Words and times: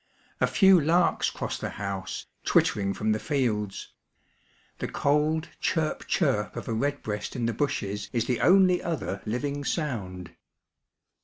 A 0.39 0.47
few 0.47 0.79
larks 0.81 1.29
cross 1.29 1.59
the 1.59 1.69
house, 1.77 2.25
twittering 2.43 2.91
from 2.95 3.11
the 3.11 3.19
fields. 3.19 3.93
The 4.79 4.87
cold 4.87 5.49
chirp, 5.59 6.07
chirp 6.07 6.55
of 6.55 6.67
a 6.67 6.73
redbreast 6.73 7.35
in 7.35 7.45
the 7.45 7.53
bushes 7.53 8.09
is 8.11 8.25
the 8.25 8.41
only 8.41 8.81
other 8.81 9.21
Uving 9.27 9.63
sound. 9.63 10.31